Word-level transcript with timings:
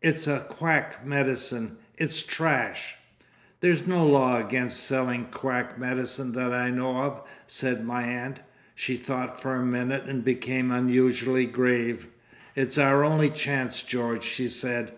It's 0.00 0.28
a 0.28 0.46
quack 0.48 1.04
medicine. 1.04 1.78
It's 1.98 2.22
trash." 2.24 2.94
"There's 3.58 3.84
no 3.84 4.06
law 4.06 4.36
against 4.36 4.84
selling 4.86 5.24
quack 5.32 5.76
medicine 5.76 6.34
that 6.34 6.52
I 6.52 6.70
know 6.70 6.98
of," 6.98 7.24
said 7.48 7.84
my 7.84 8.04
aunt. 8.04 8.38
She 8.76 8.96
thought 8.96 9.42
for 9.42 9.56
a 9.56 9.66
minute 9.66 10.04
and 10.04 10.24
became 10.24 10.70
unusually 10.70 11.46
grave. 11.46 12.06
"It's 12.54 12.78
our 12.78 13.02
only 13.02 13.28
chance, 13.28 13.82
George," 13.82 14.22
she 14.22 14.48
said. 14.48 14.92